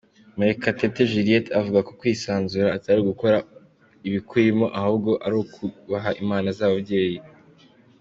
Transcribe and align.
Murekatete 0.37 1.01
Juliet 1.11 1.45
avuga 1.59 1.79
ko 1.87 1.91
kwisanzura 1.99 2.67
atari 2.77 2.97
ugukora 3.01 3.37
ibikurimo 4.07 4.65
ahubwo 4.79 5.11
ari 5.25 5.35
ukubaha 5.43 6.09
inama 6.21 6.49
z’ababyeyi. 6.57 7.19